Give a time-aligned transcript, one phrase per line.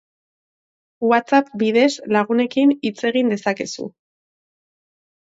[1.11, 3.85] Whatsapp bidez lagunekin hitz egin dezakezu.